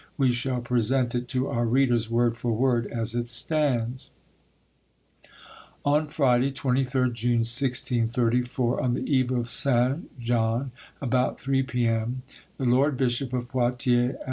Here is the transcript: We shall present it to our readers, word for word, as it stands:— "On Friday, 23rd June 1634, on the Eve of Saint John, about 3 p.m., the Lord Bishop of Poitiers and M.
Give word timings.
We 0.17 0.31
shall 0.31 0.61
present 0.61 1.13
it 1.13 1.27
to 1.27 1.47
our 1.49 1.67
readers, 1.67 2.09
word 2.09 2.35
for 2.35 2.51
word, 2.51 2.87
as 2.87 3.13
it 3.13 3.29
stands:— 3.29 4.09
"On 5.85 6.07
Friday, 6.07 6.51
23rd 6.51 7.13
June 7.13 7.37
1634, 7.43 8.81
on 8.81 8.95
the 8.95 9.03
Eve 9.05 9.29
of 9.29 9.47
Saint 9.47 10.19
John, 10.19 10.71
about 11.01 11.39
3 11.39 11.61
p.m., 11.61 12.23
the 12.57 12.65
Lord 12.65 12.97
Bishop 12.97 13.31
of 13.31 13.47
Poitiers 13.49 14.01
and 14.09 14.15
M. 14.15 14.19